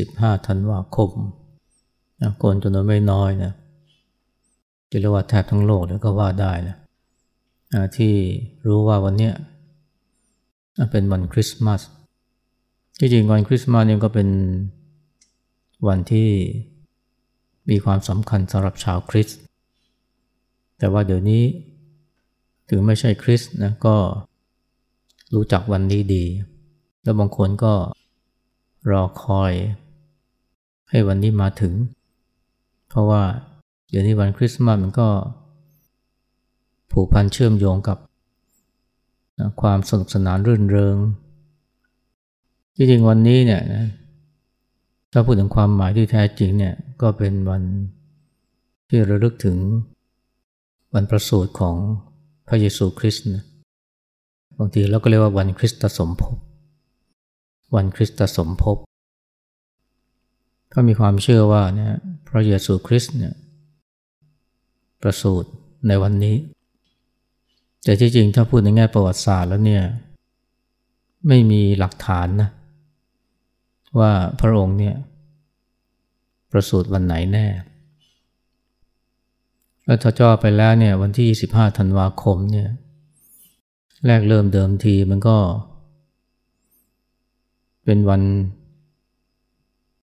[0.00, 1.10] 25 ธันวาคม
[2.22, 3.52] นะคนจำนวนไม่น้อยนะ
[4.90, 6.76] จะเรียกว่าแทบทั้งโลกแล้วก็ว่าได้นะ
[7.96, 8.12] ที่
[8.66, 9.30] รู้ว่าวันนี้
[10.90, 11.80] เป็นวันคริสต์มาส
[12.98, 14.28] ที่จริงวันคริสต์มาสนี่ก็เป็น
[15.88, 16.28] วันที่
[17.70, 19.38] มีความสำคัญสำหรับชาวคริสต์
[20.78, 21.42] แต่ว่าเดี๋ยวนี้
[22.68, 23.96] ถึงไม่ใช่คริสต์นะก็
[25.34, 26.24] รู้จักวันนี้ดี
[27.02, 27.74] แล้วบางคนก็
[28.90, 29.52] รอคอย
[30.94, 31.74] ให้วันนี้มาถึง
[32.88, 33.22] เพราะว่า
[33.90, 35.08] เดี๋ยวนี้วันคริสต์มาสมันก็
[36.90, 37.98] ผูกพันเชื่อมโยงกับ
[39.60, 40.96] ความสนุกสนานรื่นเริง
[42.74, 43.86] ที่จริงวันนี้เนี่ยนะ
[45.12, 47.62] ถ้าพูดถึงความหมายที่แท้จริงเนี่ยก็เป็นวัน
[48.88, 49.56] ที่ระลึกถึง
[50.94, 51.76] วันประสูติของ
[52.48, 53.44] พระเยซูคริสต์นะ
[54.58, 56.36] บางทีเราก็เรียกว่าวันคริสตสมภพ
[57.74, 58.76] วันคริสตสมภพ
[60.74, 61.92] ก็มีความเชื่อว่าเนี่ย
[62.28, 63.34] พระเยซูคริสต์เนี่ย
[65.02, 65.50] ประสูติ
[65.88, 66.36] ในวันนี้
[67.84, 69.84] แต่ที่จริงถ้าพูดในแง่ประวัติศาสตร์แล้วเนี่ย
[71.28, 72.50] ไม่มีหลักฐานนะ
[73.98, 74.96] ว่าพระองค์เนี่ย
[76.52, 77.46] ประสูติวันไหนแน่
[79.84, 82.68] แล้วถ้าจ่อไปแล้วเนี่ยวันที่ 25 ธันวาคมเนี่ย
[84.06, 85.36] แรกเริ่มเดิมทีมันก็
[87.84, 88.22] เป็นวัน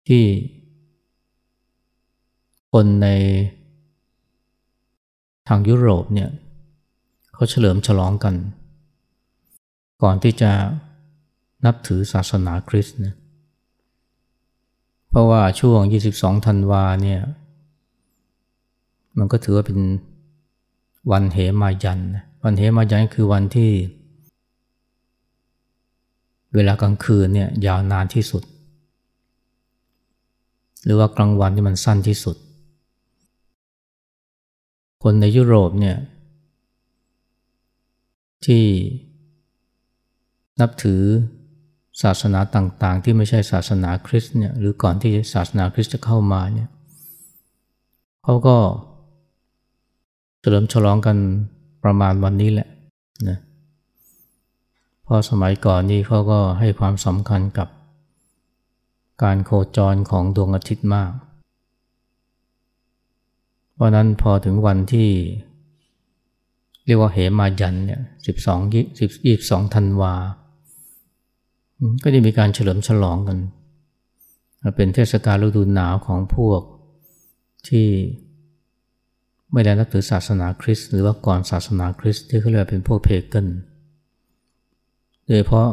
[0.09, 0.25] ที่
[2.73, 3.09] คนใน
[5.49, 6.31] ทางยุโรปเนี่ย
[7.35, 8.35] เขาเฉลิมฉลองกัน
[10.03, 10.51] ก่อนที่จะ
[11.65, 13.15] นับถือศาสนาคริสต์นะ
[15.11, 15.81] เพราะว่าช่วง
[16.15, 17.21] 22 ธันวาเนี่ย
[19.19, 19.79] มันก็ถือว่าเป็น
[21.13, 22.01] วันเหมายัน
[22.43, 23.71] วันเหมายันคือวันที่
[26.55, 28.43] เวลากลางคืนเนี่ยยาวนานที่สุด
[30.85, 32.37] หรือว่ากลางวันที่มันสั้นที่สุด
[35.03, 35.97] คนในยุโรปเนี่ย
[38.47, 38.65] ที่
[40.61, 41.03] นับถือ
[42.03, 46.69] ศาสนาต่างๆ ที่ไม่ใช่ศาสนาคริสต์เนี่ยหรือก่อนที่ศาสนาคริสต์จะเข้ามาเนี่ย
[48.25, 48.57] เขาก็
[50.41, 51.17] เฉลิมฉลองกัน
[51.85, 52.69] ประมาณวันนี้แหละ
[53.29, 53.39] นะ
[55.05, 57.69] เพราะสมัยก่อนนี้เขาก็ให้ความสำคัญกับ
[59.23, 61.13] การโคจรของดวงอาทิตย์มาก
[63.75, 65.11] เพราะนั้นพอถึงวันที่
[66.87, 70.15] เรียกว่าเหมายันเนี่ยสิบสองยี่สิบสองธันวา
[72.03, 73.39] ก็จะมีการเฉลิมฉลองกัน
[74.77, 76.61] เป็นเทศกาลฤดูหนาวของพวก
[77.69, 77.89] ที่
[79.53, 83.47] ไม่ได้นับถือศาสนาคริสต์หรือว่าก่อนศาสนาคริสต์ที่เขาเรียกเป็นพวกเพเกน
[85.27, 85.69] โดยเพราะ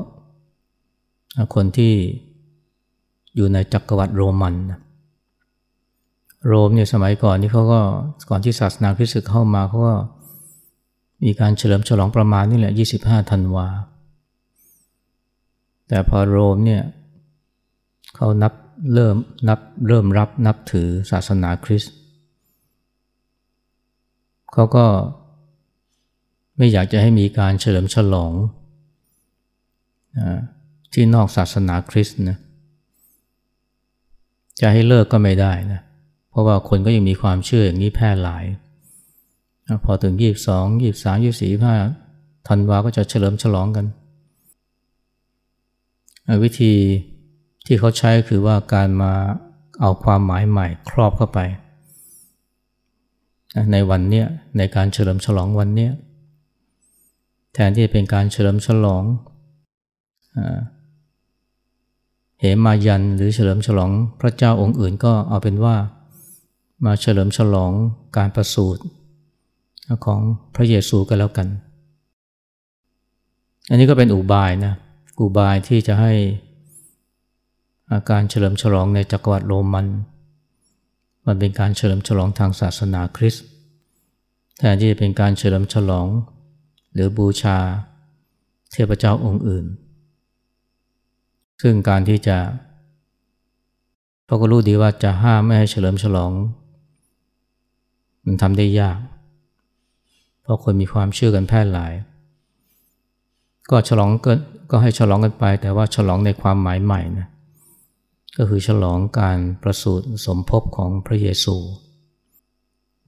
[1.56, 1.94] คนที่
[3.36, 4.56] อยู่ในจักรวรรดิโรมัน
[6.48, 7.80] โรมเนี่ยสมัยก่อนนี่เขาก็
[8.30, 9.96] ก่อนที่ศาสนาคริสต์เข้ามาเขาก็
[11.24, 13.68] มีการเฉลิมฉลองประมาณนี่แหละ 25ธันวา
[15.88, 16.84] แต่พอโรมเนี่ย
[18.16, 18.54] เขานับ
[18.94, 19.16] เริ่ม
[19.48, 21.94] นับเริ่มรับนับถือศาสนาคริสต์
[24.54, 24.86] เขาก็
[26.58, 28.34] ไม่อยากจะให้มีการเฉลิมฉลอง
[30.94, 32.38] ที่นอกศาสนาคริสต์นะ
[34.62, 35.82] จะให้เลิกก็ไม่ได้นะ
[36.30, 38.46] เพราะว่าคนก็ยังมีความเชื่ออย่างนี้แพร่หลาย
[39.86, 41.76] พอถึงยี่บสองยี่สามยี่สี่ห้า
[42.48, 43.86] ธันวาก็จะเฉลิมฉลองกัน
[46.44, 46.74] วิธี
[47.66, 49.14] ที่เขาใช้คือว่าการมา
[49.82, 51.40] เอาความหมายใหม่ครอบเข้าไป
[53.72, 55.92] ในวันเนี้ยในการเฉลิมฉลองวันเนี้ย
[57.54, 59.04] แทนที่จะเป็นการเฉลิมฉลอง
[62.42, 63.92] เหมายันหรือเฉลิมฉลอง
[64.22, 65.76] พระเจ้าองค์อื่นก็เอาเป็นว่า
[66.86, 67.72] มาเฉลิมฉลอง
[68.18, 68.82] การประสูติ
[70.06, 70.20] ของ
[70.56, 71.48] พระเยซูก็แล้วกัน
[73.70, 74.74] อันนี้ก็เป็นอุบายนะ
[75.22, 76.14] อุบายที่จะให้
[77.92, 79.88] อาการเฉลิมฉลองในจักรวรรดิโรมัน
[81.28, 83.46] มันเป็นการเฉลิมฉลองทางศาสนาคริสต์
[84.58, 86.08] แทนที่จะเป็นการเฉลิมฉลอง
[86.94, 87.58] หรือบูชา
[88.72, 89.66] เทพเจ้าองค์อื่น
[91.62, 92.38] ซึ่งการที่จะ
[94.26, 96.32] เขาก็รู้ดีว่าจะห้ามไม่ให้เฉลิมฉลอง
[98.26, 99.00] มันทำได้ยาก
[100.42, 101.94] เพราะคนมีความเชื่อกันแพร่หลาย
[103.70, 104.34] ก็ฉลองก็
[104.72, 107.28] ก็ให้ฉลองกันไป แต่ว่าฉลองในความหมายใหม่นะ
[108.38, 111.56] ก็คือฉลองการประสูติสมภพของพระเยซู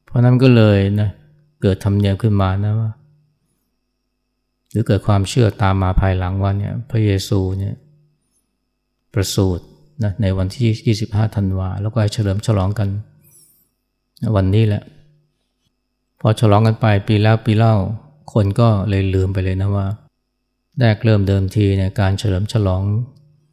[0.03, 1.09] เพราะนั้นก็เลยนะ
[1.61, 2.91] เกิดธรรมเนียมขึ้นมานะว่า
[4.69, 7.73] หรือเกิดความเชื่อตามมาภายหลังว่าเนี่ยพระเยซูเนี่ย
[9.13, 9.63] ประสูติ
[10.03, 12.89] นะในวันที่ 25 ธันวา แล้วก็เฉลิมฉลองกัน
[14.35, 14.83] วันนี้แหละ
[16.21, 17.75] พอฉลองกันไปปีแล้วปีเล่า
[18.33, 19.87] คนก็เลยลืมไปเลยนะว่า
[20.79, 22.81] แรกเริ่มเดิมทีในการเฉลิมฉลอง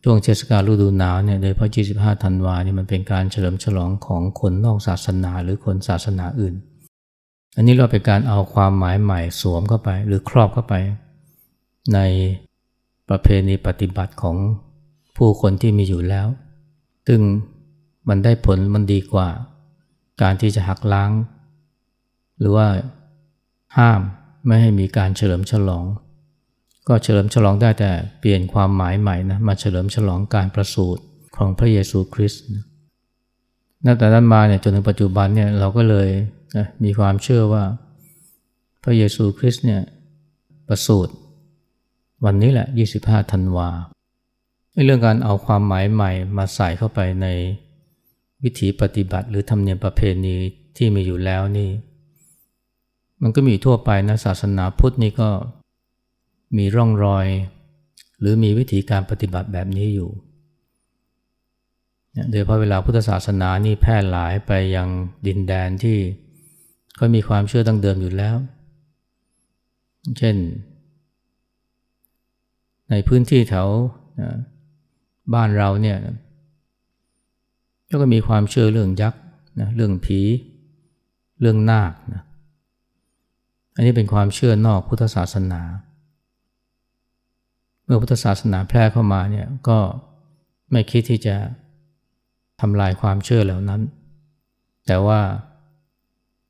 [0.04, 6.54] ช่วงเทศกาลฤดูหนาวเนี่ยโดยเฉพาะ 25 ธันวาเนี่ยมันเป็นการเฉลิมฉลองของคนนอกศาสนาหรือคนศาสนาอื่น
[7.56, 10.74] อันนี้เราเป็นการเอาความหมายใหม่สวมเข้าไป หรือครอบเข้าไป
[11.94, 11.98] ใน
[13.08, 14.36] ประเพณีปฏิบัติของ
[15.22, 16.26] ผู้คนที่มีอยู่แล้ว
[17.08, 17.20] ซึ่ง
[18.08, 19.28] มันได้ผลมันดีกว่า
[20.22, 21.11] การที่จะหักล้าง
[22.38, 22.67] หรือว่า
[23.78, 24.00] ห้าม
[24.46, 25.84] ไม่ให้มีการเฉลิมฉลอง
[26.88, 27.90] ก็เฉลิมฉลองได้แต่
[28.20, 31.02] เปลี่ยนความหมายใหม่นะมาเฉลิมฉลองการประสูติ
[31.37, 32.43] ของพระเยซูคริสต์
[33.84, 36.08] นับแต่นั้นมาเนี่ยจนถึงปัจจุบันเนี่ยเราก็เลย
[36.56, 37.64] นะมีความเชื่อว่า
[38.82, 39.82] พระเยซูคริสต์เนี่ย
[40.69, 41.12] ประสูติ
[42.25, 42.67] วันนี้แหละ
[42.99, 43.69] 25 ธันวา
[44.84, 47.26] เรื่องการเอาความหมายใหม่มาใส่เข้าไปใน
[48.43, 50.34] วิถีปฏิบัติ หรือธรรมเนียมประเพณี
[50.76, 51.70] ที่มีอยู่แล้วนี่
[53.22, 55.31] มันก็มีทั่วไปนะศาสนาพุทธนี่ก็
[56.56, 57.26] มีร่องรอย
[58.20, 60.11] หรือมีวิธีการปฏิบัติแบบนี้อยู่
[62.31, 64.88] โดยพอเวลาพุทธศาสนานี่แพร่หลายไปยัง
[65.26, 65.99] ดินแดนที่
[66.96, 68.37] เขามีความเชื่อตั้งเดิมอยู่แล้ว
[70.19, 70.37] เช่น
[72.90, 73.69] ในพื้นที่แถว
[75.35, 75.99] บ้านเราเนี่ย
[78.00, 79.21] ก็มีความเชื่อเรื่องยักษ์
[79.61, 80.21] นะเรื่องผี
[81.41, 82.23] เรื่องนาคนะ
[83.75, 85.62] อันนี้เป็นความเชื่อนอกพุทธศาสนา
[87.85, 89.79] เมื่อพุทธศาสนาแพร่เข้ามาเนี่ยก็
[90.73, 91.37] ไม่คิดที่จะ
[92.61, 93.81] ทำลายความเชื่อเหล่านั้น
[94.87, 95.21] แต่ว่า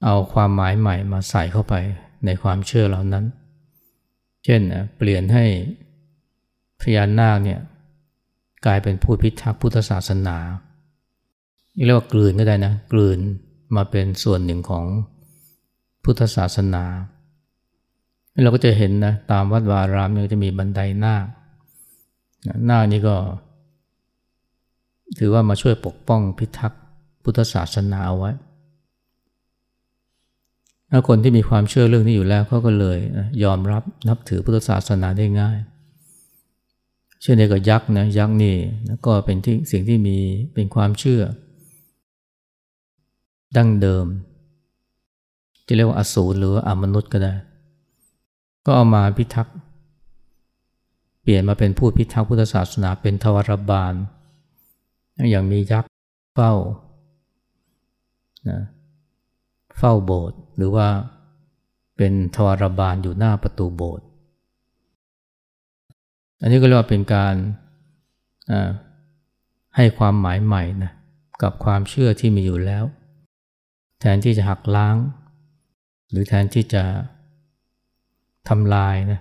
[0.05, 1.75] เอาความหมายใหม่มาใส่เข้าไป
[2.27, 3.25] ในความเชื่อเหล่านั้น
[4.45, 4.61] เช่น
[4.97, 5.45] เปลี่ยนให้
[6.81, 7.61] พญานาคเนี่ย
[8.67, 10.37] กลายเป็นผู้พิทักษ์พุทธศาสนา
[11.85, 13.19] เรียกว่ากลืนก็ได้นะกลืน
[13.77, 14.85] มาเป็นส่วนหนึ่งของ
[16.05, 16.85] พุทธศาสนา
[18.43, 21.17] เราก็จะเห็นนะตามวัดวารามเนี่ยจะมีบันไดหน้า
[22.47, 23.17] คนานี่ก็
[25.19, 26.83] ถือว่ามาช่วยปกป้องพิทักษ์
[27.23, 28.33] พุทธศาสนาเอาไว้
[30.91, 32.99] ถ้าคนที่มีความเชื่อเรื่องนี้อยู่แล้วเขาก็เลย
[33.45, 35.59] ยอมรับนับถือพุทธศาสนาได้ง่าย
[37.23, 38.57] เช่นเดียวกับยักษ์นะยักษ์นี่
[39.07, 40.19] ก็เป็นที่สิ่งที่มี
[40.55, 41.23] เป็นความเชื่อ
[43.57, 44.07] ดั้งเดิม
[45.65, 47.35] ที่เรียกว่าอสูรหรืออมนุษย์ก็ได้
[48.67, 49.57] ก็เอามาพิทักษ์
[51.23, 53.95] เปลี่ยนมาเป็นผู้พิทักษ์พุทธศาสนาเป็นทวารบาล
[55.31, 55.91] อย่างมียักษ์
[56.35, 56.53] เฝ้า
[58.49, 58.61] นะ
[59.79, 60.89] เฝ้าโบสถ์หรือว่า
[61.97, 64.07] เป็นทวารบาลอยู่หน้าประตูโบสถ์
[66.41, 67.35] อันนี้ก็เรียกว่าเป็นการ
[69.77, 70.93] ให้ความหมายใหม่นะ
[71.43, 72.85] กับความเชื่อที่มีอยู่แล้ว
[74.01, 74.97] แทนที่จะหักล้าง
[76.11, 76.83] หรือแทนที่จะ
[78.49, 79.21] ทำลายนะ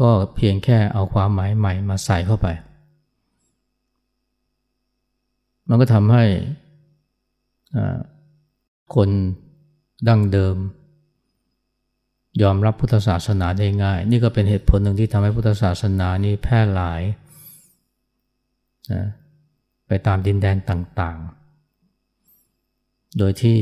[0.00, 2.46] ก็เพียงแค่เอาความหมายใหม่มาใส่เข้าไป
[5.68, 6.24] มันก็ทำให้
[8.94, 9.08] คน
[10.08, 10.56] ดั้งเดิม
[12.42, 17.02] ยอมรับพุทธศาสนาได้ง่าย นี่ก็เป็นเหตุผลหนึ่งที่ทำให้พุทธศาสนานี้แพร่หลาย
[18.92, 19.04] นะ
[19.86, 23.58] ไปตามดินแดนต่างๆ โดยที่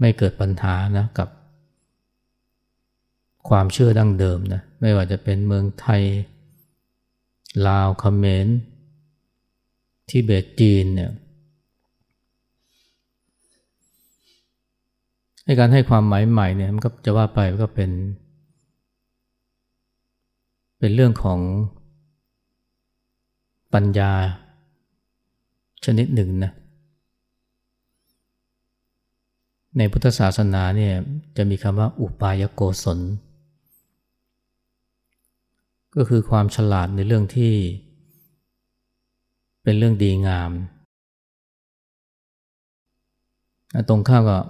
[0.00, 1.28] ไม่เกิดปัญหานะกับ
[3.48, 6.02] ความเชื่อดั้งเดิมนะไม่ว่าจะเป็นเมืองไทย
[7.66, 8.46] ลาวเขมร
[10.08, 11.10] ที่เบตจีนเนี่ย
[15.46, 17.90] ในการให้ความหมายใหม่เนี่ยมันก็จะว่าไปก็เป็น
[20.78, 21.40] เป็นเรื่องของ
[23.74, 24.12] ปัญญา
[25.84, 26.52] ชนิดหนึ่งนะ
[29.76, 30.94] ในพุทธศาสนาเนี่ย
[31.36, 32.98] จะมีคำว่าอุปายโกศล
[35.96, 37.54] ก็คือความฉลาดในเรื่องที่
[39.62, 40.50] เป็นเรื่องดีงาม
[43.88, 44.42] ตรงข้ามกับ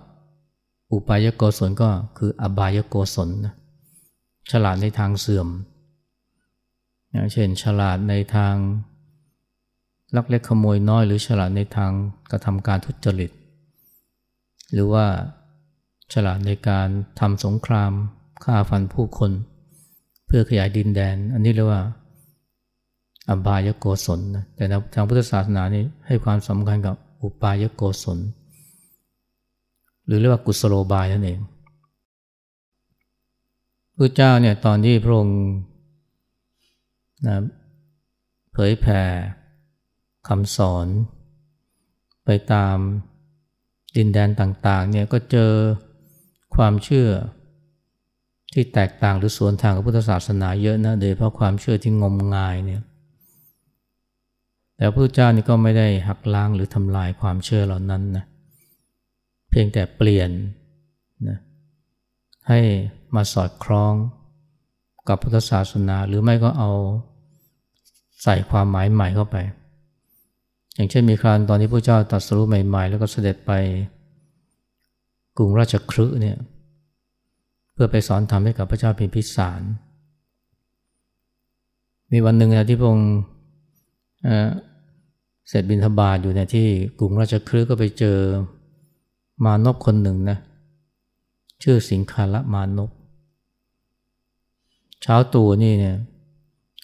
[0.93, 1.88] อุปายโกศลก็
[2.19, 3.55] คืออบายโกศลนะ
[4.50, 5.49] ฉลาดในทางเสื่อม
[7.33, 8.55] เช่น ฉลาดในทาง
[10.16, 11.93] ลักเล็กขโมยน้อย หรือฉลาดในทาง
[12.31, 13.31] กระทำการทุจริต
[14.73, 15.07] หรือว่า
[16.12, 16.88] ฉลาดในการ
[17.21, 17.93] ทำสงคราม
[18.45, 19.31] ฆ่าฟันผู้คน
[20.26, 21.83] เพื่อขยายดินแดน อันนี้เรียกว่า
[23.28, 24.64] อบายโกศลนะแต่
[24.95, 28.19] ทางพุทธศาสนานี่ให้ความสำคัญกับอุปายโกศล
[30.07, 31.41] หรือเรียกว่ากุศโลบายนั่นเอง
[33.97, 35.41] พระเจ้าเนี่ยตอนที่พระองค์
[37.27, 37.37] นะ
[38.53, 39.03] เผยแผ่
[40.29, 40.87] คำสอน
[42.25, 42.77] ไปตาม
[43.97, 45.53] ดินแดนต่างๆเนี่ยก็เจอ
[46.57, 47.09] ความเชื่อ
[48.53, 52.83] ที่แตกต่างหรือสวนทางกับพุทธศาสนาเยอะนะโดยเพราะความเชื่อที่งมงายเนี่ย
[54.77, 60.31] แต่พระเจ้านี่ก็ไม่ได้หักล้างหรือทำลายความเชื่อเหล่านั้นนะเพียงแต่เปลี่ยน
[61.29, 61.39] นะ
[62.49, 62.61] ให้
[63.15, 63.95] มาสอดคล้อง
[65.09, 66.73] กับพุทธศาสนา หรือไม่ก็เอา
[68.23, 69.37] ใส่ความหมายใหม่เข้าไป
[70.75, 73.53] อย่างเช่นมีครานตอนที่พระเจ้าตรัสรู้ใหม่ ๆ แล้วก็เสด็จไป
[75.37, 76.37] กรุงราชครืเนี่ย
[77.73, 79.63] เพื่อไปสอนธรรมให้กับพระเจ้าพิมพิสาร
[82.13, 83.13] มีวันหนึ่งนะที่พระองค์
[85.49, 88.19] เสร็จบินทบาทอยู่ในที่กรุงราชครืก็ไปเจอ
[89.45, 90.38] มานพคนหนึ่งนะ
[91.62, 92.90] ชื่อสิงคาระมานพ
[95.02, 95.97] เช้าตูนี่เนี่ย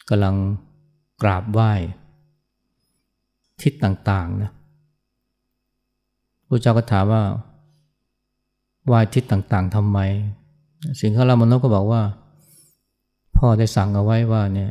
[0.09, 0.37] กำลัง
[1.23, 1.73] กราบไหว้
[3.63, 4.51] ทิศต่างๆนะ
[6.47, 7.23] พระเจ้าก็ถามว่า
[8.87, 9.99] ไหว้ทิศต่างๆทำไม
[11.01, 12.03] สิงคารามนพก็บอกว่า
[13.37, 14.71] พ่อได้สั่งเอาไว้ว่าเนี่ย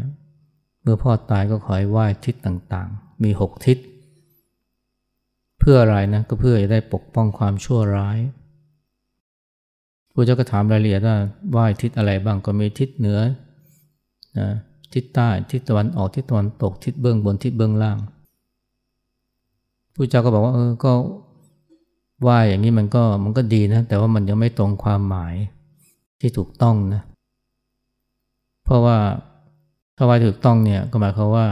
[0.81, 3.77] เมื่อพ่อตายก็ขอให้ไหว้ทิศต่างๆ มีหกทิศ
[5.63, 8.17] เพื่ออะไรนะก็เพื่อจะได้ปกป้องความชั่วร้าย
[10.13, 11.17] พระเจ้าก็ถามรายละเอียดว่า
[11.51, 13.19] ไหว้ทิศอะไรบ้างก็มีทิศเหนือ
[14.39, 14.47] นะ
[14.93, 17.97] ทิศใต้ทิศตะวันออกทิศตะวันตกทิศเบื้องบนทิศเบื้องล่าง
[19.93, 20.91] พระเจ้าก็บอกว่าเออก็
[22.21, 25.35] ไหว้อย่างนี้มันก็มันก็ดีนะ แต่ว่ามันยังไม่ตรงความหมาย
[26.19, 27.01] ที่ถูกต้องนะ
[28.63, 28.97] เพราะว่า
[29.97, 31.47] ถ้าไหว้ถูกต้องเนี่ยก็หมายความว่า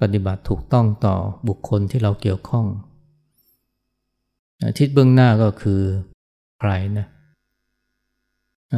[0.00, 1.16] ปฏิบัติถูกต้องต่อ
[1.48, 2.66] บุคคลที่เราเกี่ยวข้อง
[4.78, 5.80] ทิศเบื้องหน้าก็คือ
[6.60, 7.06] ใครนะ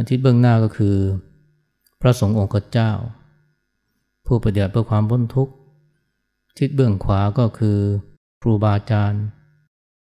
[0.09, 0.97] ทิศเบื้องหน้าก็คือ
[2.01, 2.91] พระสงฆ์องค์เจ้า
[4.27, 5.55] ผู้ปฏิบัติเพื่อความพ้นทุกข์
[6.59, 7.79] ทิศเบื้องขวาก็คือ
[8.43, 9.23] ครูบาอาจารย์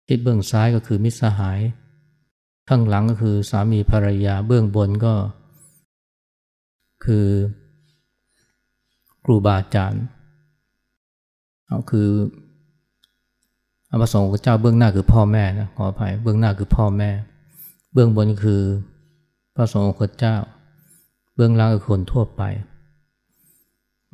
[0.08, 1.60] ทิศเบื้องซ้ายก็คือมิตรสหาย
[2.68, 5.14] ข้างหลังก็คือสามีภรรยาเบื้องบนก็
[7.04, 7.26] คือ
[9.24, 10.02] ครูบาอาจารย์
[11.66, 12.08] เอาคือ
[14.00, 17.10] พระสงฆ์เจ้าเบื้องหน้าคือพ่อแม่นะขออภัยเบื้องหน้าคือพ่อแม่
[17.92, 18.62] เบื้องบนคือ
[19.54, 20.36] พระสงฆ์ของเจ้า
[21.34, 22.42] เบื้องล่างคือคนทั่วไป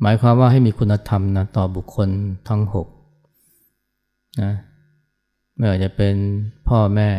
[0.01, 2.09] หมายความว่าให้มีคุณธรรมนะต่อบุคคล
[2.47, 2.87] ทั้งหก
[4.41, 4.53] นะ
[5.57, 6.15] ไม่ว่าจะเป็น
[6.67, 7.09] พ่อแม่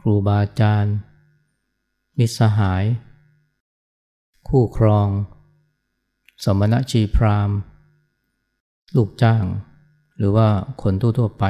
[0.00, 0.94] ครูบาอาจารย์
[2.18, 2.84] มิตรสหาย
[4.48, 5.08] คู่ครอง
[6.44, 7.50] สมณะชีพราหม
[8.96, 9.44] ลูกจ้าง
[10.18, 10.46] หรือว่า
[10.82, 11.44] คนทั่วๆไป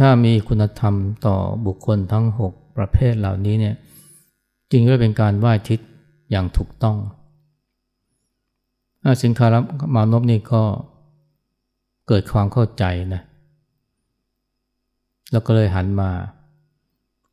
[0.00, 0.94] ถ้ามีคุณธรรม
[1.26, 3.76] ต่อบุคคลทั้งหกประเภทเหล่านี้เนี่ย
[4.70, 5.80] จริงก็เป็นการไหว้ทิศ
[6.30, 6.96] อย่างถูกต้อง
[9.22, 9.54] สินคาร
[9.94, 10.62] มานพนี่ก็
[12.08, 13.22] เกิดความเข้าใจนะ
[15.32, 16.10] แล้วก็เลยหันมา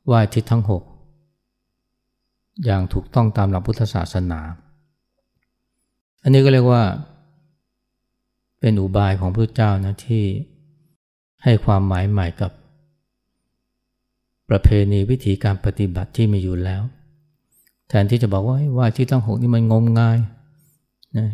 [0.07, 0.83] ไหว้ทิศทั้งหก
[2.65, 4.39] อย่างถูกต้องตามหลักพุทธศาสนา
[6.23, 6.83] อันนี้ก็เรียกว่า
[8.67, 10.23] เป็นอุบายของพระเจ้านะที่
[11.43, 12.51] ให้ความหมายใหม่กับ
[14.49, 16.81] ประเพณีวิธีการปฏิบัติที่มีอยู่แล้ว
[17.89, 20.17] แทนที่จะบอกว่าไหว้ที่ทั้งหกนี่มันงมงาย
[21.17, 21.29] นะ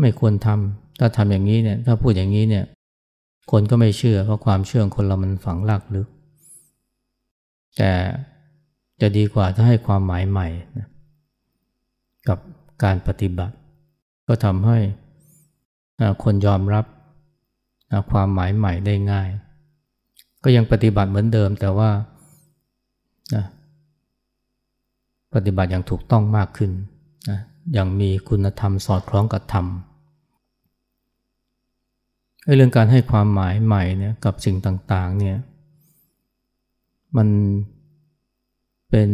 [0.00, 2.64] ไม่ควรทำถ้าทำอย่างนี้เนี่ยถ้าพูดอย่างนี้เนี่ย
[3.50, 6.08] คนก็ไม่เชื่อเพราะความเชื่อของคนเรามันฝังลากลึก
[7.76, 7.90] แต่
[9.00, 10.86] จะดีกว่าถ้าให้ความหมายใหม่นะ
[12.28, 12.38] กับ
[12.82, 13.54] การปฏิบัติ
[14.28, 14.78] ก็ทำให้
[16.22, 16.84] คนยอมรับ
[18.10, 19.28] ความหมายใหม่ได้ง่าย
[20.44, 21.90] ก็ยังปฏิบัติเหมือนเดิมแต่ว่า
[25.34, 26.70] ปฏิบัติอย่างถูกต้องมากขึ้น
[27.30, 27.38] นะ
[27.72, 29.66] อย่างมีคุณธรรมสอดคล้องกับธรรม
[32.56, 35.36] เรื่องการให้ความหมายใหม่เนี่ยกับสิ่งต่างๆเนี่ย
[37.16, 37.28] มัน
[38.90, 39.10] เป็น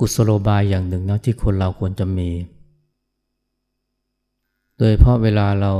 [0.00, 2.28] กุศโลบายอย่างหนึ่งนะที่คนเราควรจะมี
[4.78, 5.72] โดยเพราะเวลาเรา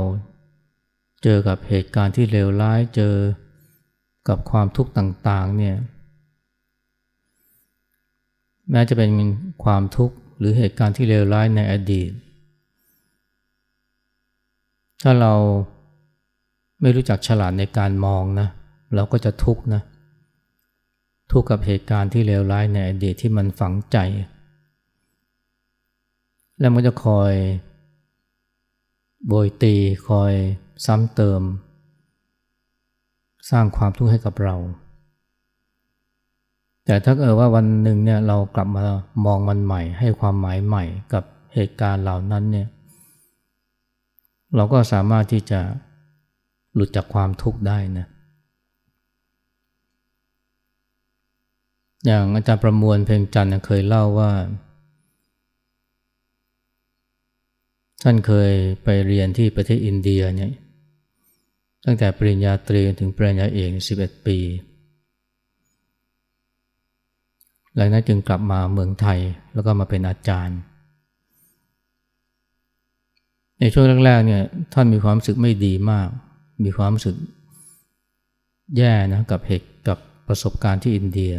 [1.23, 3.15] เจอกับเหตุการณ์ที่เลวร้ายเจอ
[4.27, 5.75] กับความทุกข์ต่างๆเนี่ย
[8.71, 9.11] แม้จะเป็น
[9.63, 12.11] ความทุกข์หรือเหตุการณ์ที่เลวร้ายในอดีต
[15.03, 15.33] ถ้าเรา
[16.81, 18.47] ไม่รู้จักฉลาดในการมองนะ
[18.95, 19.81] เราก็จะทุกข์นะ
[21.31, 23.97] ทุกข์กับเหตุการณ์ที่เลวร้ายในอดีตที่มันฝังใจ
[26.59, 27.33] แล้วมันจะคอย
[29.27, 29.75] โบยตี
[30.07, 30.33] คอย
[30.85, 31.41] ซ้ำเติม
[33.49, 34.57] สร้างความทุกข์ให้กับเรา
[36.85, 38.83] แต่ถ้าเกิดว่าวันหนึ่งเนี่ยเรากลับมา
[39.25, 40.83] มองมันใหม่ ให้ความหมายใหม่
[41.13, 41.23] กับ
[41.53, 42.67] เหตุการณ์เหล่านั้นเนี่ย
[44.55, 45.59] เราก็สามารถที่จะ
[46.73, 48.07] หลุดจากความทุกข์ได้นะ
[52.05, 54.31] อย่างอาจารย์ประมวลเพลงจันทร์เคยเล่าว่า
[58.03, 58.51] ท่านเคย
[58.83, 60.51] ไปเรียนที่ประเทศอินเดียเนี่ย
[61.85, 64.37] ตั้งแต่ปริญญาตรีถึงปริญญาเอก11 ปี
[67.75, 69.19] หลังนั้นจึงกลับมาเมืองไทย
[69.53, 70.59] แล้วก็มาเป็นอาจารย์
[73.59, 76.07] ในช่วงแรกๆเนี่ยท่านมีความรู้สึกไม่ดีมาก
[76.65, 77.15] มีความรู้สึก
[78.77, 81.33] แย่นะกับเหตุกับประสบการณ์ที่อินเดีย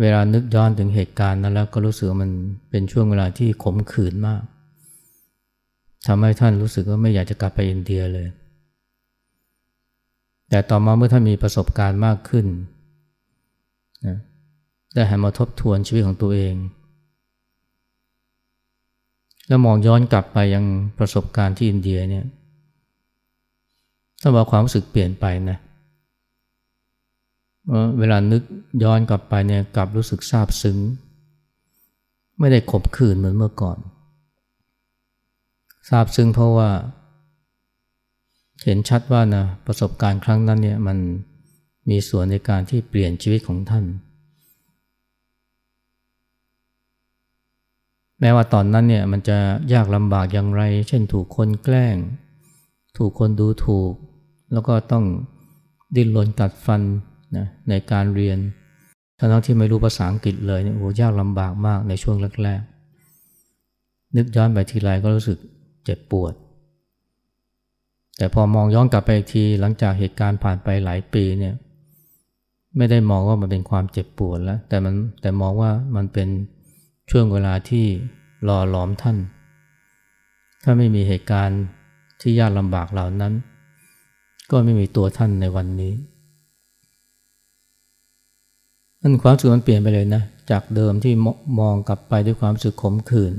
[0.00, 2.30] เวลานึกย้อนถึงเหตุการณ์นั้นแล้วก็รู้สึกมัน
[2.70, 4.42] เป็นช่วงเวลาที่ขมขื่นมาก
[6.06, 8.28] ทำให้ท่านรู้สึกว่าไม่อยากจะกลับไปอินเดียเลย
[10.48, 12.46] แต่ต่อมาเมื่อท่านมีประสบการณ์มากขึ้น
[14.06, 14.16] นะ
[14.94, 16.54] ได้หันมาทบทวนชีวิตของตัวเอง
[19.48, 20.64] แล้วมองย้อนกลับไปยัง
[20.98, 22.24] ประสบการณ์ที่อินเดียเนี่ย
[24.20, 28.42] ถ้าว่าความรู้สึกเปลี่ยนไปนะเเวลานึก
[28.82, 30.78] ย้อนกลับไปเนี่ยกลับรู้สึกซาบซึ้ง
[32.38, 33.78] ไม่ได้ขบขื่นเหมือนเมื่อก่อน
[35.88, 36.70] ซาบซึ้งเพราะว่า
[38.64, 40.98] เห็นชัดว่านะประสบการณ์ครั้งนั้นเนี่ยมัน
[41.90, 43.84] มีส่วนในการที่เปลี่ยนชีวิตของท่าน
[48.20, 49.38] แม้ว่าตอนนั้นเนี่ยมันจะ
[49.72, 51.96] ยากลำบากอย่างไร เช่นถูกคนแกล้ง
[52.98, 53.92] ถูกคนดูถูก
[54.52, 55.04] แล้วก็ต้อง
[55.96, 56.82] ดิ้นรนกัดฟัน
[57.36, 58.38] นะในการเรียน
[59.18, 65.38] ทั้งที่ไม่รู้ภาษาอังกฤษเลยเนี่ยโอ้ยากลำบากมากในช่วงแรกๆ นึกย้อนไปทีไรก็รู้สึก
[65.84, 66.34] เจ็บปวด
[68.16, 71.54] แต่พอมองย้อนกลับไปอีกทีหลังจากเหตุการณ์ผ่านไปหลายปีเนี่ย
[72.76, 76.28] ไม่ได้มองว่ามันเป็นความเจ็บปวดแล้ว แต่มันแต่มองว่ามันเป็น
[77.10, 77.86] ช่วงเวลาที่
[78.44, 79.16] หล่อหลอมท่าน
[80.62, 81.60] ถ้าไม่มีเหตุการณ์
[82.20, 83.32] ที่ยากลำบากเหล่านั้น
[84.50, 85.92] ก็ไม่มีตัวท่านในวันนี้
[89.02, 91.14] นั่นความรู้สึกมันเปลี่ยนไปเลยนะ จากเดิมที่
[91.60, 93.34] มองกลับไปด้วยความรู้สึกขมขื่น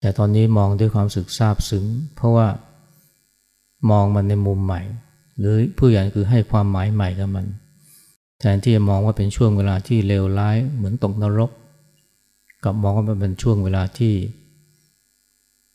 [0.00, 1.84] แต่ตอนนี้มองด้วยความรู้สึกซาบซึ้ง
[2.16, 2.48] เพราะว่า
[3.90, 4.80] มองมันในมุมใหม่
[5.38, 7.46] หรือผู้ใหญ่คือให้ความหมายใหม่กับมัน
[8.38, 11.50] แทนที่จะมองว่าเป็นช่วงเวลาที่เลวร้ายเหมือนตกนรก
[12.64, 14.14] กับมองว่ามันเป็นช่วงเวลาที่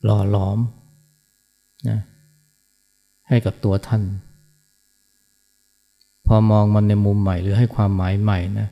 [0.04, 0.58] หล่อหลอม
[1.88, 1.98] นะ
[3.28, 4.02] ให้กับตัวท่าน
[6.26, 8.68] พอมองมันในมุมใหม่หรือให้ความหมายใหม่นะ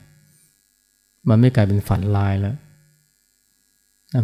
[1.29, 2.55] มันไม่กลายเป็นฝันลายแล้ว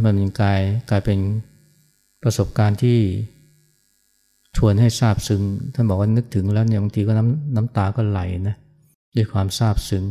[0.06, 1.20] มันกลายกลายเป็น
[2.24, 2.98] ประสบการณ์ที่
[4.58, 5.42] ชวนให้ซาบซึ้ง
[5.74, 8.56] ท่านบอกว่านึกถึงแล้วเนี่ยบางทีก็น้ำน้ำตาก็ไหลนะ
[9.16, 10.06] ด้วยความซาบซึ้ง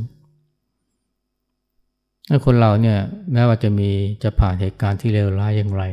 [2.28, 2.98] ถ้าคนเราเนี่ย
[3.33, 3.90] แม้ว่าจะมี
[4.22, 5.85] จะผ่านเหตุการณ์ที่เลวร้ายอย่างไร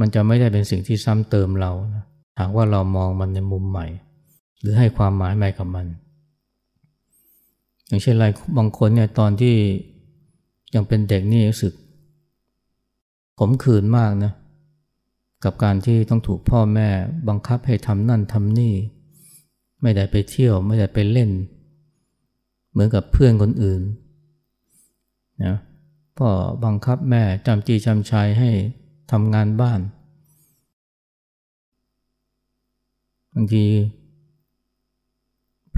[0.00, 2.04] มันจะไม่ได้เป็นสิ่งที่ซ้ำเติมเรานะ
[2.40, 3.86] หากว่าเรามองมันในมุมใหม่
[4.60, 5.86] หรือให้ความหมายใหม่กับมัน
[7.86, 8.26] อย่างเช่นอะไร
[8.58, 9.54] บางคนเนี่ยตอนที่
[10.74, 11.74] ยังเป็นเด็กนี่รู้สึก
[13.38, 14.32] ขมขื่นมากนะ
[15.44, 16.88] กับการที่ต้องถูกพ่อแม่
[17.28, 18.74] บังคับให้ทำนั่นทำนี่
[19.82, 21.30] ไม่ได้ไปเที่ยวไม่ได้ไปเล่น
[22.70, 23.82] เหมือนกับเพื่อนคนอื่น
[25.44, 25.56] นะ
[26.18, 26.28] พ่อ
[26.64, 28.50] บังคับแม่จำจีจำชัยให้
[29.10, 29.80] ทำงานบ้าน
[33.34, 33.64] บางที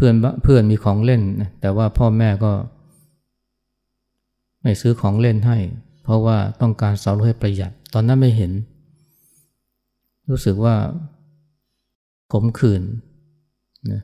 [0.04, 1.22] พื่อนเพื่อนมีของเล่น
[1.60, 2.52] แต่ว่าพ่อแม่ก็
[4.62, 5.58] ไม่ซื้อของเล่นให้
[6.02, 8.52] เพราะว่าต้องการสอนให้ประหยัด ตอนนั้นไม่เห็น
[10.30, 10.74] รู้สึกว่า
[12.32, 12.82] ขมขื่น
[13.90, 14.02] นะ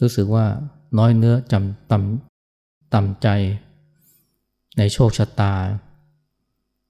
[0.00, 0.46] รู้สึกว่า
[0.98, 3.28] น้อยเนื้อจำต่ำต่ำใจ
[4.78, 5.54] ในโชคชะตา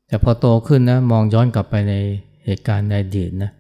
[0.06, 1.94] แต่พอโตขึ้นนะมองย้อนกลับไปใน
[2.44, 3.50] เหตุการณ์ในอดีตนะ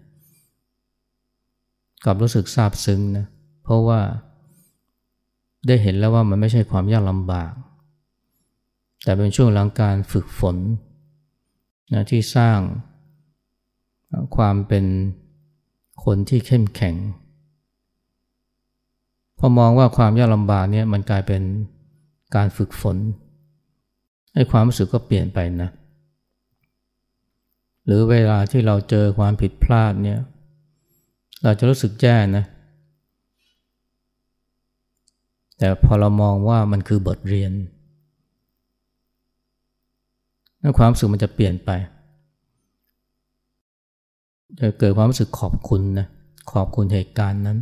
[2.04, 3.26] กลับรู้สึกซาบซึ้งนะ
[3.64, 4.00] เพราะว่า
[5.66, 7.52] ได้เห็นแล้วว่ามันไม่ใช่ความยากลำบาก
[9.04, 10.56] แต่เป็นช่วงหลังการฝึกฝน
[11.94, 12.58] นะที่สร้าง
[14.36, 14.84] ความเป็น
[16.04, 16.94] คนที่เข้มแข็ง
[19.38, 21.42] พอมองว่าความยากลำบากเนี่ยมันกลายเป็น
[22.36, 22.96] การฝึกฝน
[24.34, 25.70] ให้ความรู้สึกก็เปลี่ยนไปนะ
[27.84, 30.20] หรือเวลาที่เราเจอความผิดพลาดเนี่ย
[31.42, 32.44] เราจะรู้สึกแย่นะ
[35.58, 37.52] แต่พอเรามองว่ามันคือบทเรียน
[40.78, 41.70] ความรู้สึกมันจะเปลี่ยนไป
[44.58, 46.06] จะเกิดความรู้สึกขอบคุณนะ
[46.52, 47.58] ขอบคุณเหตุการณ์นั้น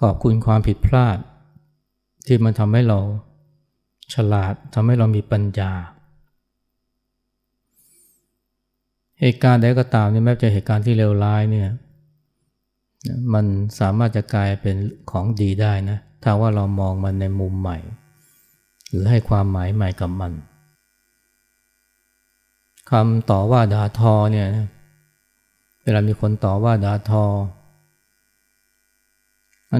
[0.00, 1.18] ขอบคุณความผิดพลาด
[2.26, 2.98] ที่มันทำให้เรา
[4.14, 5.72] ฉลาดทำให้เรามีปัญญา
[9.20, 11.68] เหตุการณ์ใดก็ตามนี่แม้จะเหตุการณ์ที่เลวร้ายเนี่ย
[13.34, 13.46] มัน
[13.80, 14.76] สามารถจะกลายเป็น
[15.10, 17.78] ของดีได้นะ ถ้าว่าเรามองมันในมุมใหม่
[18.88, 20.32] หรือให้ความหมายใหม่กับมัน
[22.90, 24.48] คำต่อว่าด่าทอเนี่ย
[25.82, 27.24] เวลามีคนต่อว่าด่าทอ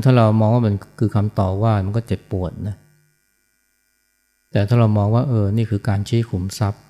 [0.04, 2.76] ถ้าเรามองว่ามันคือคำต่อว่ามันก็เจ็บปวดนะ
[4.52, 6.82] แต่ถ้าเรามองว่าเออนี่คือการชี้ขุมทรัพย์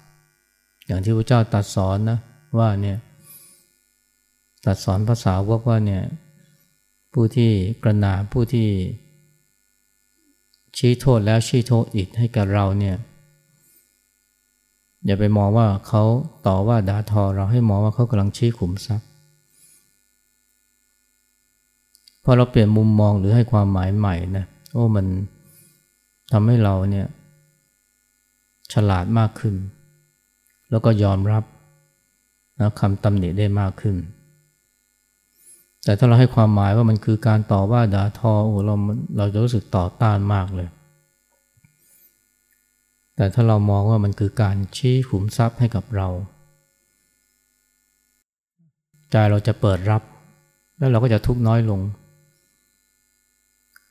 [0.87, 2.18] อย่างที่พระเจ้าตรัสสอนนะ
[2.59, 2.98] ว่าเนี่ย
[4.64, 6.02] ตรัสสอนภาษาวกว่าเนี่ย
[7.12, 7.50] ผู้ที่
[7.82, 8.68] กระนาผู้ที่
[10.78, 12.96] ชี้โทษแล้วชี้โทษอีกให้กับเราเนี่ย
[15.04, 16.02] อย่าไปมองว่าเขา
[16.46, 19.08] ต่อว่าด่าทอเราให้มองว่าเขากำลังชี้ขุมทรัพย์
[22.24, 25.06] พอเราเปลี่ยนมุมมองหรือให้ความหมายใหม่นะโอ้มัน
[26.32, 27.06] ทำให้เราเนี่ย
[28.72, 29.54] ฉลาดมากขึ้น
[30.70, 31.44] แล้วก็ยอมรับ
[32.60, 33.96] นะคำตำหนิได้มากขึ้น
[35.87, 38.75] แต่ถ้าเราให้ความหมายว่ามันคือการต่อว่าด่าทอโอ้เรา
[39.16, 40.68] เราจะรู้สึกต่อต้านมากเลย
[43.16, 46.09] แต่ถ้าเรามองว่ามันคือการชี้ขุมทรัพย์ให้กับเรา
[49.11, 50.03] ใจเราจะเปิดรับ
[50.79, 51.81] แล้วเราก็จะทุกข์น้อยลง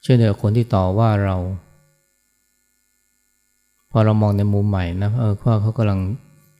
[0.03, 1.35] เช่นเดียวกับคนที่ต่อว่าเรา
[3.91, 5.99] พอเรามองในมุมใหม่นะเออว่าเขากำลัง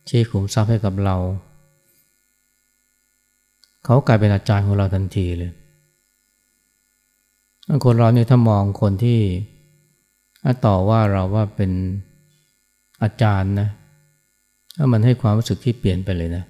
[0.09, 1.15] ชี้ขุมทรัพย์ให้กับเรา
[3.85, 5.51] เขากลายเป็นอาจารย์ของเราทันทีเลย
[7.85, 9.19] คนเราเนี่ยถ้ามองคนที่
[10.65, 11.71] ต่อว่าเราว่าเป็น
[13.03, 13.69] อาจารย์นะ
[14.77, 16.43] ถ้ามันให้ความรู้สึกที่เปลี่ยนไปเลยนะ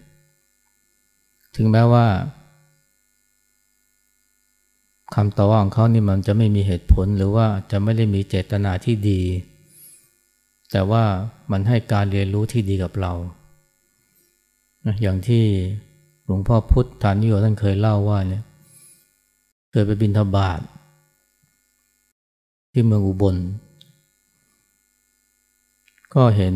[1.56, 2.06] ถึงแม้ว่า
[5.16, 9.22] คำต่อว่าของเขานี่มันจะไม่มีเหตุผลหรือว่าจะไม่ได้มีเจตนาที่ดี
[10.72, 11.04] แต่ว่า
[11.52, 13.14] มันให้การเรียนรู้ที่ดีกับเรา
[15.02, 15.44] อย่างที่
[16.26, 18.44] หลวงพ่อพุทธานิโยท่านเคยเล่าว่าเนี่ย
[19.72, 20.60] เคยไปบินทบาท
[22.72, 23.36] ที่เมืองอุบล
[26.16, 26.56] ก็เห็น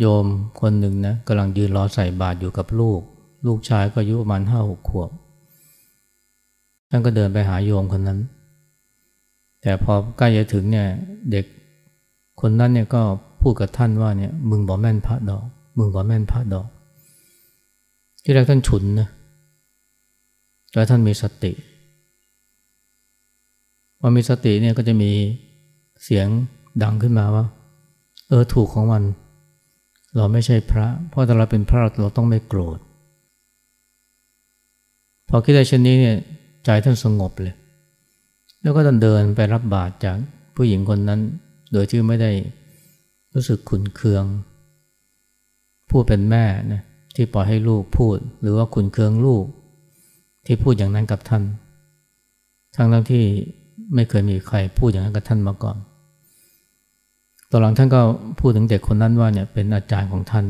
[0.00, 0.26] โยม
[0.60, 3.00] คนหนึ่งนะกำลังยืนรอใส่บาตรอยู่กับลูก
[3.46, 5.10] ลูกชายก็อายุประมาณห้าหกขวบ
[6.90, 8.18] ท่านก็เดินไปหาโยมคนนั้น
[9.60, 10.86] แต่พอใกล้จะถึงเนี่ย
[11.30, 11.44] เด็ก
[12.40, 13.02] คนนั้นเนี่ยก็
[13.42, 15.44] พูดกับท่านว่าเนี่ยมึงบอกแม่นพระดอก
[15.78, 16.66] มึงบอกแม่นพระดอก
[18.24, 19.08] ที่แรกท่านฉุนนะ
[20.74, 21.52] แล้วท่านมีสติ
[24.00, 25.12] พอมีสติเนี่ยก็จะมี
[26.04, 26.26] เสียง
[26.82, 27.44] ดังขึ้นมาว่า
[28.28, 29.02] เออถูกของมัน
[30.16, 32.78] เราไม่ใช่พระ เพราะถ้าเราเป็นพระเราต้องไม่โกรธ
[35.28, 36.16] พอคิดได้เช่นนี้เนี่ย
[36.64, 37.54] ใจท่านสงบเลย
[38.62, 40.16] แล้วก็ท่านเดินไปรับบาตรจาก
[40.54, 41.20] ผู้หญิงคนนั้น
[41.72, 42.30] โดยที่ไม่ได้
[43.34, 44.24] รู้สึกขุนเคือง
[45.90, 46.82] ผู้เป็นแม่นะ
[47.14, 49.44] ที่ปล่อยให้ลูกพูด หรือว่าขุนเคืองลูก
[50.46, 51.42] ที่พูดอย่างนั้นกับท่าน
[52.76, 53.24] ทั้งทั้งที่
[53.94, 55.76] ไม่เคยมีใครพูดอย่างนั้นกับท่านมาก่อน
[57.50, 58.00] ตอนหลังท่านก็
[58.40, 60.46] พูดถึงเด็กคนนั้นว่าเนี่ยเป็นอาจารย์ของท่าน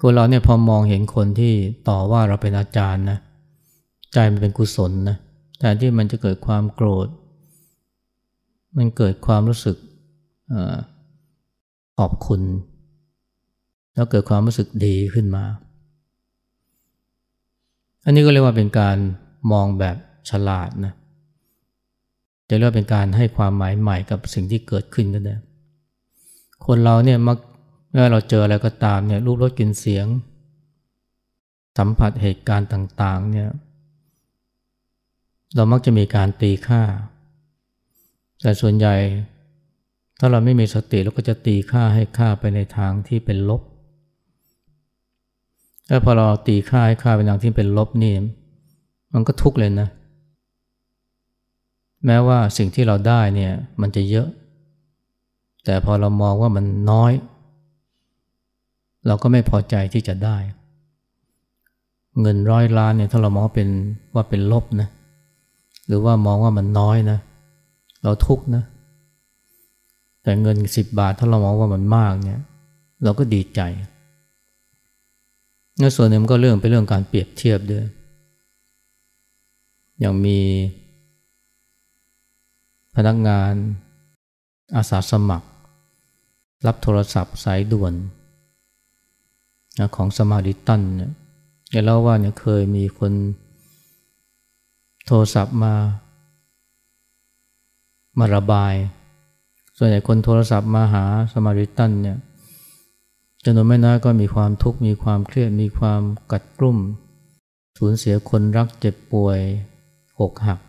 [0.00, 1.52] คนเราเนี่ยพอมองเห็นคนที่
[1.88, 3.18] ต่อว่าเราเป็นอาจารย์นะ
[4.12, 5.16] ใจมันเป็นกุศลนะ
[5.58, 7.08] แต่ที่มันจะเกิดความโกรธ
[8.76, 9.76] มันเกิดความรู้สึก
[11.98, 12.40] ขอบคุณ
[13.94, 15.44] แล้วเกิดความรู้สึกดีขึ้นมา
[18.04, 18.96] อันนี้ก็เรียกว่าเป็นการ
[19.52, 19.96] มองแบบ
[20.30, 20.94] ฉลาดนะ
[22.48, 25.36] จะเรียกว่าเป็นการให้ความหมายใหม่กับสิ่งที่เกิดขึ้นก็ได้
[26.66, 27.38] คนเราเนี่ยมัก
[27.92, 30.06] เมื่อเราเจออะไรก็ตามเนี่ยรูปรสกลิ่นเสียง
[31.78, 33.48] สัมผัสเหตุการณ์ต่าง ๆ เนี่ย
[35.54, 36.82] เรามักจะมีการตีค่า
[38.42, 38.94] แต่ส่วนใหญ่
[40.18, 43.62] ถ้าเราไม่มีสติเราก็จะตีค่าให้ค่าไปในทางที่เป็นลบ
[45.88, 48.14] แล้วพอเราตีค่าให้ค่าเป็นอย่างที่เป็นลบนี่
[49.14, 49.88] มันก็ทุกข์เลยนะ
[52.06, 54.28] แม้ว่าสิ่งที่เราได้เนี่ยมันจะเยอะ
[55.64, 57.12] แต่พอเรามองว่ามันน้อย
[59.06, 60.36] เราก็ไม่พอใจที่จะได้
[62.20, 63.68] เงินร้อยล้านเนี่ยถ้าเรามองเป็น
[64.14, 64.88] ว่าเป็นลบนะ
[65.86, 67.18] หรือว่ามองว่ามันน้อยนะ
[68.02, 68.62] เราทุกข์นะ
[70.22, 72.40] แต่เงินสิบบาทถ้าเรามองว่ามันมากเนี่ย
[73.04, 73.60] เราก็ดีใจ
[75.78, 77.84] และส่วนหนึ่งก็เรื่องเป็นเรื่องการเปรียบเทียบด้วย
[80.00, 80.38] อย่างมี
[82.94, 83.52] พนักงาน
[84.76, 85.48] อาสาสมัคร
[86.66, 87.94] รับโทรศัพท์สายด่วน
[89.96, 91.12] ของสมาริตันเนี่ย
[91.84, 93.12] เล่าว่าเนี่ยเคยมีคน
[95.06, 95.74] โทรศัพท์มา
[98.18, 98.74] มาระบาย
[99.76, 102.18] ส่วนใหญ่คนโทรศัพท์มาหาสมาริตันเนี่ย
[103.44, 106.02] จำนวนไม่น้อยก็มีความทุกข์มีความเครียดมีความ
[106.32, 106.78] กัดกรุ่ม
[107.78, 109.38] สูญเสียคนรักเจ็บป่วย
[110.20, 110.60] หกหัก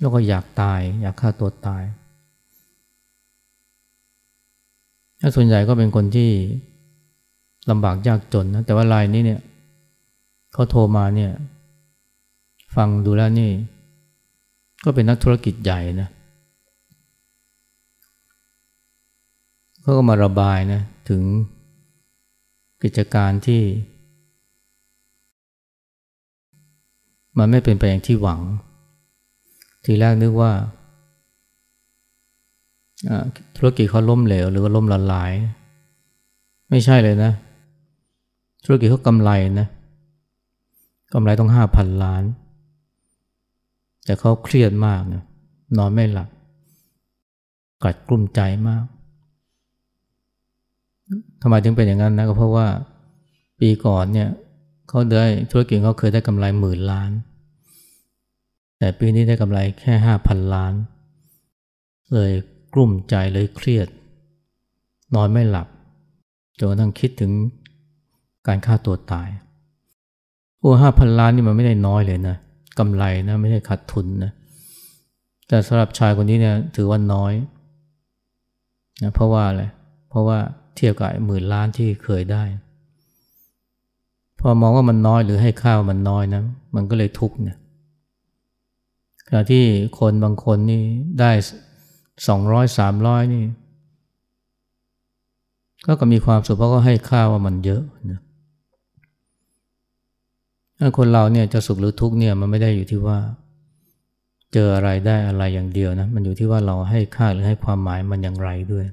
[0.00, 1.84] แล้วก็อยากตายอยากฆ่าตัวตาย
[5.20, 6.30] ถ้าส่วนใหญ่ก็เป็นคนที่
[7.70, 9.40] ลำบากยากจนนะแต่ว่ารายนี้เนี่ย
[10.52, 11.32] เขาโทรมาเนี่ย
[12.76, 13.50] ฟังดูแล้วนี่
[14.84, 16.08] ก็เป็นนักธุรกิจใหญ่นะ
[19.80, 21.22] เขาก็มาระบายนะถึง
[22.82, 23.62] กิจการที่
[27.38, 28.40] มันไม่เป็นไปอย่างที่หวัง
[29.84, 30.52] ทีแรกนึกว่า
[33.56, 35.32] ธุรกิจเขาล้มเหลวหรือว่าล้มละลาย
[36.70, 37.32] ไม่ใช่เลยนะ
[38.64, 39.68] ธุรกิจเขากำไรนะ
[41.12, 42.22] กำไรต้องห้าพันล้าน
[44.04, 45.22] แต่เขาเครียดมากนะ
[45.78, 46.28] นอนไม่หลับ
[47.82, 48.84] กัดกลุ้มใจมาก
[51.42, 52.66] ทำไมถึงเป็นอย่างนั้นนะก็เพราะว่า
[53.60, 54.28] ปีก่อนเนี่ย
[54.88, 57.10] เขาได้ธุรกิจเขาเคยได้กำไรหมื่นล้าน
[58.78, 60.74] แต่ปีนี้ได้กำไรแค่ห้าพันล้าน
[62.14, 62.32] เลย
[62.72, 63.88] กลุ้มใจเลยเครียด
[65.14, 65.68] นอนไม่หลับ
[66.58, 67.32] จนกระทั่งคิดถึง
[68.46, 69.28] การฆ่าตัวตาย
[70.60, 72.36] โอ้ห้าพันล้านนี่มันไม่ได้น้อยเลยนะ
[72.78, 74.32] กำไรนะไม่ใช่ขาดทุนนะ
[75.48, 77.32] แต่สำหรับชายคนนี้เนี่ยถือว่าน้อย
[79.02, 79.62] นะเพราะว่าอะไร
[80.08, 80.38] เพราะว่า
[80.76, 82.44] เทียบกับหมื่นล้านที่เคยได้
[84.40, 86.42] พอมองว่ามันน้อยหรือให้ข้าวมันน้อยนะ
[86.74, 87.58] มันก็เลยทุกข์เนี่ย
[89.26, 89.64] ขณะที่
[89.98, 90.82] คนบางคนนี่
[91.20, 91.30] ได้
[92.28, 93.44] สองร้อยสามร้อยนี่
[95.86, 98.20] ก็ก็มีความสุขเพราะก็ให้ข้าวว่ามันเยอะนะ
[100.98, 103.18] คนเราเนี่ยจะสุขหรือทุกข์เนี่ยมันไม่ได้อยู่ที่ว่า
[104.52, 108.84] เจออะไรได้อะไรอย่างเดียวนะ มันอยู่ที่ว่าเราให้ค่าหรือให้ความหมายมันอย่างไรด้วย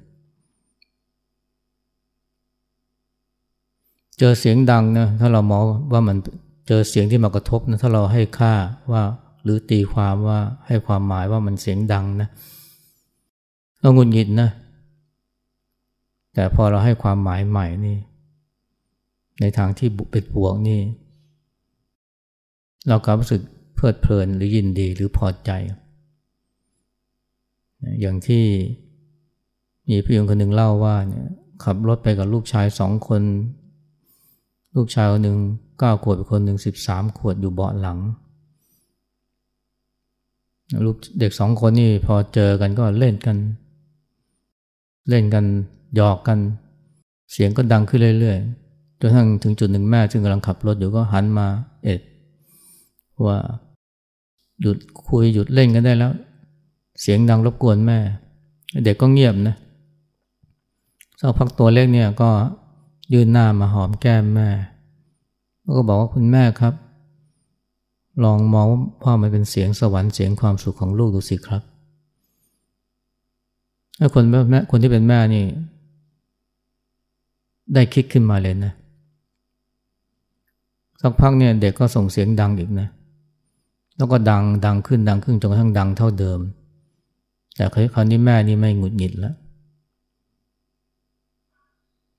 [4.19, 6.17] เจอเสียงดังนะถ้าเรามองว่ามัน
[6.67, 8.53] เจอเสียงที่มากระทบนะถ้าเราให้ค่า
[8.91, 9.03] ว่า
[9.43, 12.29] หรือตีความว่าให้ความหมายว่ามันเสียงดังนะ
[13.79, 14.49] เราหงุนงิดนะ
[16.33, 17.97] แต่พอเราให้ความหมายใหม่นี่
[19.41, 20.81] ในทางที่เป็นบวกนี่
[22.89, 23.41] เราก็รู้สึก
[23.75, 25.51] เพลิดเพลินหรือยินดีหรือพอใจ
[28.01, 28.43] อย่างที่
[29.89, 31.27] มีพี่คนหนึ่งเล่าว่าเนี่ย
[31.63, 33.21] ขับรถไปกับลูกชายสองคน
[34.75, 35.37] ลูกชายคนหนึ่ง
[35.79, 37.99] เก้าขวบอีกคนหนึ่งสิบสามขวบอยู่เบาะหลัง
[40.85, 43.37] ลูกเด็กสองคนนี่พอเจอกันก็เล่นกัน
[45.09, 45.45] เล่นกัน
[45.95, 46.39] หยอกกัน
[47.31, 51.47] เสียงก็ดังขึ้นเรื่อยๆจนทั้งถึงจุดหนึ่งแม่ซึ่งกำลังขับรถอยู่ก็หันมา
[51.83, 52.01] เอ็ด
[53.25, 53.37] ว่า
[54.61, 56.11] หยุดคุยหยุดเล่นกันได้แล้ว
[57.01, 57.97] เสียงดังรบกวนแม่
[58.83, 59.55] เด็กก็เงียบนะ
[61.19, 62.29] สักพักตัวเล็กเนี่ยก็
[63.13, 64.49] ยื่นหน้ามาหอมแก้มแม่
[65.77, 66.73] ก็บอกว่าคุณแม่ครับ
[68.23, 68.65] ลองมอง
[69.05, 71.61] ว่ามันเป็นเสียงสวรรค์เสียงความสุขของลูกดูสิครับ
[73.99, 75.45] ถ้าคนแม่คนที่เป็นแม่นี่
[77.73, 78.73] ได้คิดขึ้นมาเลยนะ
[81.01, 82.87] สักพักเนี่ยเด็กก็ส่งเสียงดังอีกนะ
[83.97, 86.39] แล้วก็ดังดังขึ้นดังขึ้นจนกระทั่งดังเท่าเดิม
[87.55, 89.35] แต่คราวนี้แม่นี่ไม่หงุดหงิดแล้ว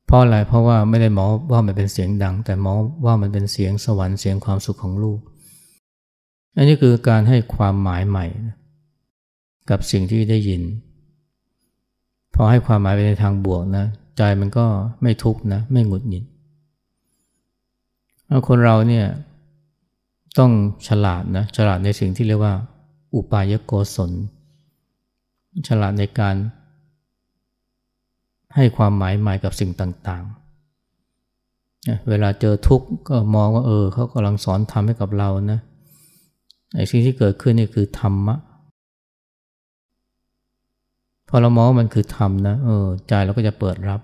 [0.07, 5.21] เพราะอะไรเพราะว่าไม่ได้หมอว่ามันเป็นเสียงดัง แต่หมอว่ามันเป็นเสียงสวรรค์เสียงความสุขของลูก
[6.57, 8.27] อันนี้คือการให้ความหมายใหม่
[9.71, 10.63] กับสิ่งที่ได้ยิน
[12.35, 14.67] พอให้ความหมายไปในทางบวกนะ ใจมันก็
[15.03, 16.25] ไม่ทุกข์นะไม่หงุดหงิด
[18.49, 19.07] คนเราเนี่ย
[20.39, 20.53] ต้อง
[20.89, 22.55] ฉลาดนะฉลาดในสิ่งที่เรียกว่า
[23.15, 24.13] อุปายโกศล
[25.69, 26.37] ฉลาดในการ
[28.57, 35.61] ให้ความหมายใหม่กับสิ่งต่างๆ เวลาเจอทุกข์ก็มองว่าเออเขากำลังสอนทำให้กับเรานะ
[36.75, 38.37] ไอ้สิ่งที่เกิดขึ้นนี่คือธรรมะ
[41.29, 44.01] พอเรามองว่ามันคือธรรมนะเออใจเราก็จะเปิดรับ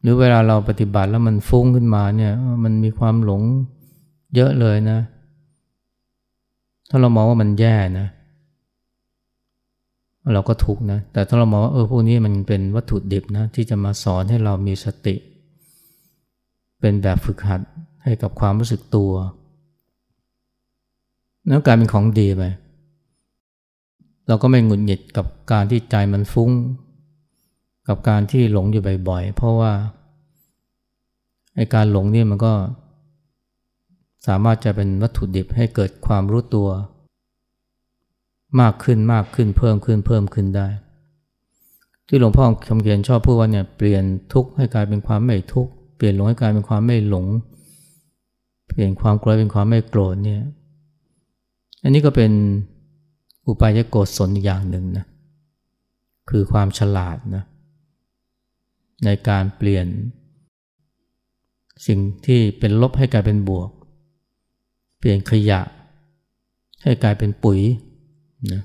[0.00, 2.32] หรือเวลาเราปฏิบัติแล้วมันฟุ้งขึ้นมาเนี่ย
[2.64, 3.42] มันมีความหลง
[4.34, 4.98] เยอะเลยนะ
[6.88, 15.14] ถ้าเรามองว่ามันแย่นะเเราก็ทุกนะ แต่ถ้าเรามองว่าเออพวกนี้มันเป็นวัตถุดิบนะที่จะมาสอนให้เรามีสติ
[16.80, 17.60] เป็นแบบฝึกหัด
[18.04, 19.12] ให้กับความรู้สึกตัว
[21.48, 22.42] แล้วกลายเป็นของดีไป
[24.28, 26.50] เราก็ไม่หงุดหงิดกับการที่ใจมันฟุ้ง
[27.88, 29.72] กับการที่หลงอยู่บ่อยๆ เพราะว่า
[31.56, 32.52] ไอการหลงนี่มันก็
[34.26, 36.68] สามารถจะเป็นวัตถุดิบให้เกิดความรู้ตัว
[38.60, 40.68] มากขึ้นมากขึ้นเพิ่มขึ้นเพิ่มขึ้นได้
[42.06, 47.26] ที่หลวงพ่อคำเขียนชอบพูดว่าเนี่ยเปลี่ยนทุกข์ให้กลายเป็นความไม่ทุกข์เปลี่ยนหลงให้กลายเป็นความไม่หลง
[48.68, 50.42] เปลี่ยนความโกรธเป็นความไม่โกรธเนี่ย
[51.82, 52.32] อันนี้ก็เป็น
[53.46, 55.06] อุปายโกศลอย่างหนึ่งนะ
[56.30, 57.44] คือความฉลาดนะ
[59.04, 59.86] ในการเปลี่ยน
[61.86, 63.70] สิ่งที่เป็นลบให้กลายเป็นบวก
[64.98, 65.60] เปลี่ยนขยะ
[66.82, 67.60] ให้กลายเป็นปุ๋ย
[68.52, 68.62] นะ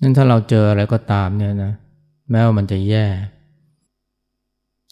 [0.00, 1.72] นั่นถ้าเราเจออะไรก็ตามเนี่ยนะ
[2.30, 3.06] แม้ว่ามันจะแย่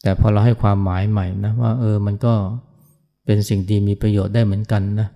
[0.03, 2.35] แต่พอเราให้ความหมายใหม่นะว่าเออมันก็
[3.27, 5.09] เป็นสิ่งดีมีประโยชน์ได้เหมือนกันนะ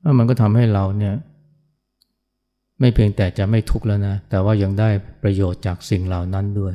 [0.00, 1.14] แล้วมันก็ทำให้เราเนี่ย
[2.80, 4.88] ไม่เพียงแต่จะไม่ทุกข์แล้วนะ แต่ว่ายังได้
[5.22, 6.74] ประโยชน์จากสิ่งเหล่านั้นด้วย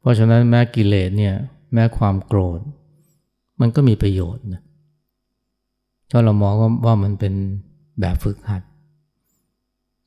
[0.00, 1.34] เพราะฉะนั้นแม้กิเลสเนี่ย
[1.72, 2.60] แม้ความโกรธ
[3.60, 4.62] มันก็มีประโยชน์นะ
[6.10, 7.34] ถ้าเรามองว่าว่ามันเป็น
[8.00, 8.62] แบบฝึกหัด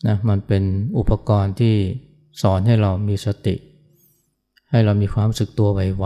[0.07, 0.63] นะมันเป็น
[0.97, 1.75] อุปกรณ์ที่
[2.41, 3.55] สอนให้เรามีสติ
[4.69, 6.05] ให้เรามีความสึกตัวไว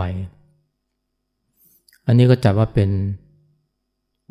[1.04, 2.90] ๆ อันนี้ก็จัดว่าเป็น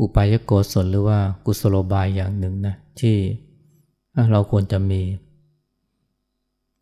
[0.02, 3.16] อุปายโกศลหรือว่ากุศโลบายอย่างหนึ่งนะที่
[4.32, 5.02] เราควรจะมี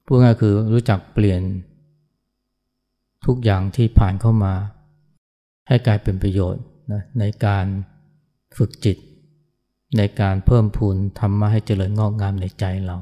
[0.05, 1.41] พูดง่ายคือรู้จักเปลี่ยน
[3.25, 4.53] ทุกอย่างที่ผ่านเข้ามา
[5.67, 7.65] ให้กลายเป็นประโยชน์นะในการ
[8.57, 8.97] ฝึกจิต
[9.97, 12.97] ในการเพิ่มพูนธรรมะให้เจริญงอกงามในใจเรา